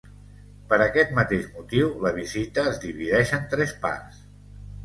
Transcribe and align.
Per 0.71 0.79
aquest 0.85 1.11
mateix 1.19 1.45
motiu 1.59 1.91
la 2.05 2.13
visita 2.17 2.65
es 2.73 2.81
divideix 2.87 3.35
en 3.39 3.47
tres 3.53 3.75
parts. 3.85 4.27